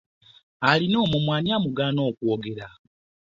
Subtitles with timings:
[0.69, 2.67] Alina omumwa ani amugaana okwogera?